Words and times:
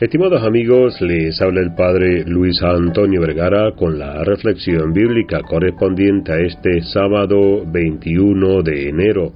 Estimados 0.00 0.44
amigos, 0.44 1.00
les 1.00 1.42
habla 1.42 1.60
el 1.60 1.74
Padre 1.74 2.22
Luis 2.24 2.62
Antonio 2.62 3.20
Vergara 3.20 3.72
con 3.72 3.98
la 3.98 4.22
reflexión 4.22 4.92
bíblica 4.92 5.40
correspondiente 5.40 6.32
a 6.32 6.38
este 6.38 6.82
sábado 6.82 7.64
21 7.66 8.62
de 8.62 8.90
enero. 8.90 9.32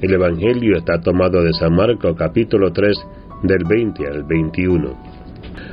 El 0.00 0.14
Evangelio 0.14 0.78
está 0.78 0.98
tomado 1.02 1.42
de 1.42 1.52
San 1.52 1.74
Marcos 1.74 2.16
capítulo 2.16 2.72
3 2.72 2.96
del 3.42 3.64
20 3.68 4.06
al 4.06 4.24
21. 4.24 4.96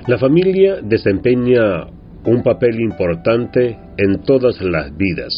La 0.07 0.17
familia 0.17 0.81
desempeña 0.83 1.85
un 2.25 2.43
papel 2.43 2.81
importante 2.81 3.77
en 3.97 4.21
todas 4.23 4.61
las 4.61 4.97
vidas. 4.97 5.33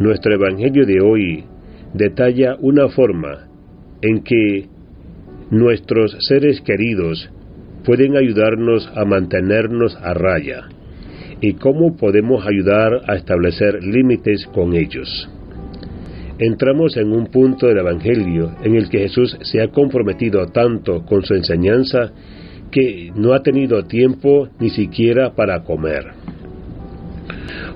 Nuestro 0.00 0.32
Evangelio 0.32 0.86
de 0.86 0.98
hoy 1.02 1.44
detalla 1.92 2.56
una 2.58 2.88
forma 2.88 3.48
en 4.00 4.22
que 4.22 4.66
nuestros 5.50 6.16
seres 6.20 6.62
queridos 6.62 7.30
pueden 7.84 8.16
ayudarnos 8.16 8.90
a 8.94 9.04
mantenernos 9.04 9.96
a 10.02 10.14
raya 10.14 10.68
y 11.40 11.54
cómo 11.54 11.96
podemos 11.96 12.46
ayudar 12.46 13.02
a 13.06 13.16
establecer 13.16 13.82
límites 13.82 14.46
con 14.46 14.74
ellos. 14.74 15.28
Entramos 16.38 16.96
en 16.96 17.12
un 17.12 17.26
punto 17.26 17.66
del 17.66 17.78
Evangelio 17.78 18.56
en 18.64 18.74
el 18.74 18.88
que 18.88 19.00
Jesús 19.00 19.36
se 19.42 19.60
ha 19.60 19.68
comprometido 19.68 20.46
tanto 20.46 21.04
con 21.04 21.22
su 21.24 21.34
enseñanza 21.34 22.12
que 22.72 23.12
no 23.14 23.34
ha 23.34 23.42
tenido 23.42 23.84
tiempo 23.84 24.48
ni 24.58 24.70
siquiera 24.70 25.34
para 25.34 25.62
comer. 25.62 26.06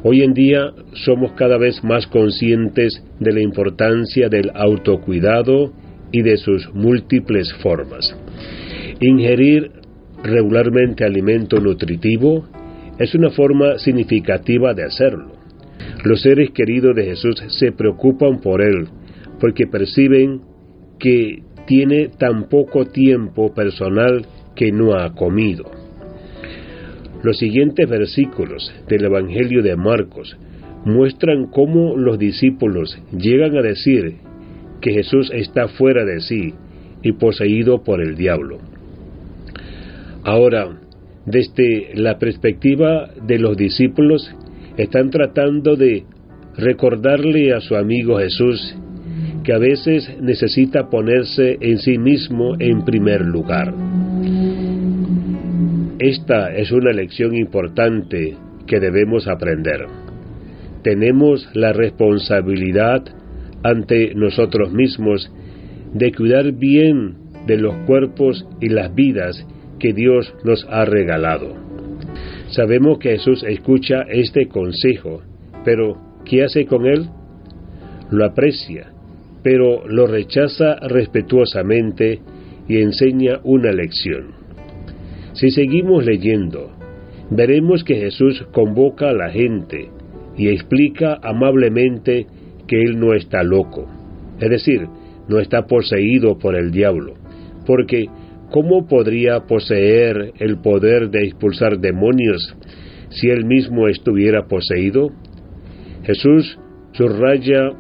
Hoy 0.03 0.23
en 0.23 0.33
día 0.33 0.73
somos 0.93 1.33
cada 1.33 1.59
vez 1.59 1.85
más 1.85 2.07
conscientes 2.07 3.01
de 3.21 3.33
la 3.33 3.41
importancia 3.41 4.29
del 4.29 4.51
autocuidado 4.55 5.73
y 6.11 6.23
de 6.23 6.37
sus 6.37 6.73
múltiples 6.75 7.53
formas. 7.63 8.17
Ingerir 9.01 9.78
regularmente 10.23 11.05
alimento 11.05 11.61
nutritivo 11.61 12.47
es 12.99 13.15
una 13.15 13.31
forma 13.31 13.79
significativa 13.79 14.75
de 14.75 14.85
hacerlo. 14.85 15.33
Los 16.05 16.23
seres 16.23 16.51
queridos 16.51 16.95
de 16.97 17.05
Jesús 17.05 17.43
se 17.49 17.73
preocupan 17.73 18.41
por 18.41 18.63
Él 18.63 18.89
porque 19.41 19.67
perciben 19.67 20.41
que 20.99 21.43
tiene 21.67 22.09
tan 22.09 22.49
poco 22.49 22.87
tiempo 22.87 23.55
personal 23.55 24.27
que 24.57 24.73
no 24.73 24.95
ha 24.95 25.15
comido. 25.15 25.71
Los 27.23 27.39
siguientes 27.39 27.89
versículos 27.89 28.73
del 28.89 29.05
Evangelio 29.05 29.63
de 29.63 29.77
Marcos 29.77 30.37
muestran 30.85 31.47
cómo 31.47 31.97
los 31.97 32.19
discípulos 32.19 33.01
llegan 33.13 33.57
a 33.57 33.63
decir 33.63 34.17
que 34.81 34.93
Jesús 34.93 35.31
está 35.35 35.69
fuera 35.69 36.05
de 36.05 36.21
sí 36.21 36.55
y 37.03 37.13
poseído 37.13 37.83
por 37.83 38.01
el 38.01 38.17
diablo. 38.17 38.59
Ahora, 40.29 40.69
desde 41.25 41.93
la 41.95 42.19
perspectiva 42.19 43.09
de 43.27 43.39
los 43.39 43.57
discípulos, 43.57 44.31
están 44.77 45.09
tratando 45.09 45.75
de 45.75 46.05
recordarle 46.55 47.55
a 47.55 47.63
su 47.63 47.77
amigo 47.77 48.19
Jesús 48.19 48.77
que 49.43 49.55
a 49.55 49.59
veces 49.59 50.07
necesita 50.21 50.91
ponerse 50.91 51.57
en 51.63 51.79
sí 51.79 51.97
mismo 51.97 52.57
en 52.59 52.85
primer 52.85 53.23
lugar. 53.23 53.73
Esta 55.99 56.55
es 56.55 56.73
una 56.73 56.93
lección 56.93 57.35
importante 57.35 58.37
que 58.67 58.81
debemos 58.81 59.29
aprender. 59.29 59.87
Tenemos 60.83 61.49
la 61.55 61.73
responsabilidad 61.73 63.03
ante 63.63 64.15
nosotros 64.15 64.75
mismos 64.75 65.33
de 65.95 66.13
cuidar 66.13 66.53
bien 66.53 67.15
de 67.47 67.57
los 67.57 67.75
cuerpos 67.87 68.47
y 68.61 68.69
las 68.69 68.95
vidas 68.95 69.47
que 69.79 69.93
Dios 69.93 70.35
nos 70.45 70.67
ha 70.71 70.85
regalado. 70.85 71.55
Sabemos 72.49 72.99
que 72.99 73.11
Jesús 73.11 73.45
escucha 73.45 74.03
este 74.09 74.49
consejo, 74.49 75.23
pero 75.65 75.99
¿qué 76.25 76.45
hace 76.45 76.67
con 76.67 76.87
él? 76.87 77.09
Lo 78.11 78.25
aprecia, 78.25 78.93
pero 79.43 79.87
lo 79.87 80.07
rechaza 80.07 80.77
respetuosamente 80.77 82.21
y 82.69 82.79
enseña 82.79 83.41
una 83.45 83.73
lección. 83.73 84.33
Si 85.33 85.51
seguimos 85.51 86.05
leyendo, 86.05 86.73
veremos 87.31 87.85
que 87.85 87.97
Jesús 87.97 88.47
convoca 88.53 89.11
a 89.11 89.15
la 89.15 89.31
gente 89.31 89.91
y 90.37 90.49
explica 90.49 91.19
amablemente 91.23 92.27
que 92.67 92.83
Él 92.83 92.99
no 92.99 93.15
está 93.15 93.43
loco, 93.43 93.87
es 94.41 94.51
decir, 94.51 94.87
no 95.29 95.39
está 95.41 95.67
poseído 95.67 96.39
por 96.39 96.55
el 96.57 96.71
diablo, 96.71 97.15
porque 97.67 98.07
¿cómo 98.51 98.87
podría 98.87 99.41
poseer 99.41 100.33
el 100.39 100.59
poder 100.59 101.11
de 101.11 101.25
expulsar 101.25 101.79
demonios 101.79 102.55
si 103.11 103.29
él 103.29 103.45
mismo 103.45 103.89
estuviera 103.89 104.47
poseído? 104.47 105.11
Jesús 106.05 106.59
subraya 106.93 107.71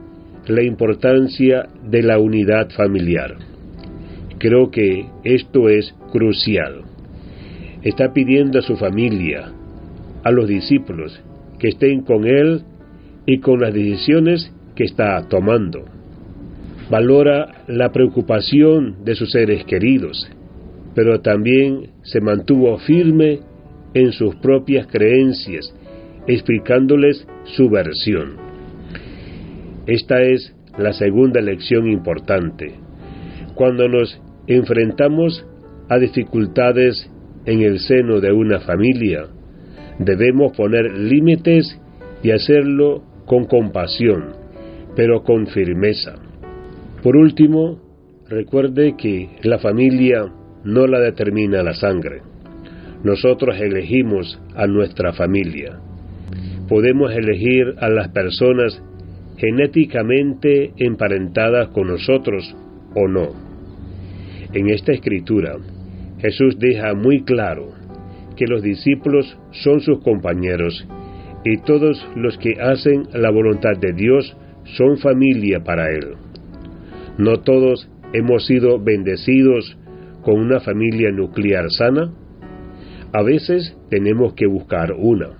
la 0.46 0.62
importancia 0.62 1.68
de 1.84 2.02
la 2.02 2.18
unidad 2.18 2.70
familiar. 2.70 3.36
Creo 4.38 4.70
que 4.70 5.06
esto 5.24 5.68
es 5.68 5.94
crucial. 6.12 6.82
Está 7.82 8.12
pidiendo 8.12 8.58
a 8.58 8.62
su 8.62 8.76
familia, 8.76 9.52
a 10.22 10.30
los 10.30 10.46
discípulos, 10.48 11.20
que 11.58 11.68
estén 11.68 12.02
con 12.02 12.26
Él 12.26 12.62
y 13.26 13.38
con 13.38 13.60
las 13.60 13.74
decisiones 13.74 14.52
que 14.74 14.84
está 14.84 15.26
tomando. 15.28 15.84
Valora 16.90 17.64
la 17.66 17.90
preocupación 17.90 19.04
de 19.04 19.14
sus 19.14 19.32
seres 19.32 19.64
queridos 19.64 20.30
pero 20.98 21.20
también 21.20 21.90
se 22.02 22.20
mantuvo 22.20 22.76
firme 22.78 23.38
en 23.94 24.10
sus 24.10 24.34
propias 24.34 24.88
creencias, 24.88 25.72
explicándoles 26.26 27.24
su 27.44 27.70
versión. 27.70 28.32
Esta 29.86 30.20
es 30.22 30.56
la 30.76 30.92
segunda 30.92 31.40
lección 31.40 31.86
importante. 31.86 32.74
Cuando 33.54 33.88
nos 33.88 34.20
enfrentamos 34.48 35.46
a 35.88 35.98
dificultades 35.98 37.08
en 37.46 37.62
el 37.62 37.78
seno 37.78 38.18
de 38.18 38.32
una 38.32 38.58
familia, 38.58 39.28
debemos 40.00 40.50
poner 40.56 40.98
límites 40.98 41.80
y 42.24 42.32
hacerlo 42.32 43.04
con 43.24 43.44
compasión, 43.44 44.30
pero 44.96 45.22
con 45.22 45.46
firmeza. 45.46 46.16
Por 47.04 47.16
último, 47.16 47.78
recuerde 48.28 48.96
que 48.98 49.28
la 49.44 49.60
familia 49.60 50.32
no 50.64 50.86
la 50.86 51.00
determina 51.00 51.62
la 51.62 51.74
sangre. 51.74 52.22
Nosotros 53.02 53.60
elegimos 53.60 54.40
a 54.54 54.66
nuestra 54.66 55.12
familia. 55.12 55.78
Podemos 56.68 57.12
elegir 57.12 57.74
a 57.80 57.88
las 57.88 58.08
personas 58.08 58.82
genéticamente 59.36 60.72
emparentadas 60.76 61.68
con 61.68 61.86
nosotros 61.86 62.54
o 62.94 63.06
no. 63.06 63.28
En 64.52 64.68
esta 64.68 64.92
escritura, 64.92 65.56
Jesús 66.18 66.58
deja 66.58 66.94
muy 66.94 67.22
claro 67.22 67.72
que 68.36 68.46
los 68.46 68.62
discípulos 68.62 69.38
son 69.52 69.80
sus 69.80 70.00
compañeros 70.02 70.86
y 71.44 71.58
todos 71.58 72.04
los 72.16 72.36
que 72.38 72.60
hacen 72.60 73.04
la 73.12 73.30
voluntad 73.30 73.76
de 73.80 73.92
Dios 73.92 74.36
son 74.76 74.98
familia 74.98 75.62
para 75.62 75.90
Él. 75.90 76.14
No 77.16 77.40
todos 77.40 77.88
hemos 78.12 78.46
sido 78.46 78.78
bendecidos 78.78 79.76
con 80.28 80.40
una 80.40 80.60
familia 80.60 81.10
nuclear 81.10 81.70
sana? 81.70 82.12
A 83.14 83.22
veces 83.22 83.74
tenemos 83.88 84.34
que 84.34 84.46
buscar 84.46 84.92
una. 84.92 85.30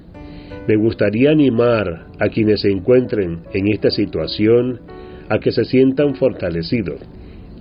Me 0.67 0.77
gustaría 0.77 1.31
animar 1.31 2.07
a 2.19 2.31
quienes 2.31 2.63
se 2.63 2.71
encuentren 2.71 3.41
en 3.53 3.69
esta 3.69 3.91
situación 3.91 4.81
a 5.29 5.41
que 5.41 5.53
se 5.53 5.67
sientan 5.67 6.15
fortalecidos 6.15 7.03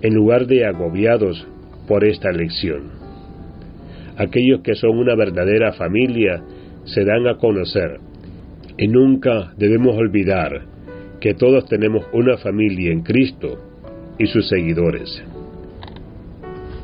en 0.00 0.14
lugar 0.14 0.46
de 0.46 0.64
agobiados 0.64 1.46
por 1.86 2.02
esta 2.02 2.32
lección. 2.32 2.92
Aquellos 4.16 4.62
que 4.62 4.74
son 4.74 4.96
una 4.96 5.14
verdadera 5.14 5.74
familia 5.74 6.42
se 6.84 7.04
dan 7.04 7.26
a 7.26 7.36
conocer 7.36 8.00
y 8.78 8.88
nunca 8.88 9.52
debemos 9.58 9.98
olvidar 9.98 10.62
que 11.20 11.34
todos 11.34 11.66
tenemos 11.66 12.06
una 12.14 12.38
familia 12.38 12.90
en 12.90 13.02
Cristo 13.02 13.58
y 14.18 14.28
sus 14.28 14.48
seguidores. 14.48 15.22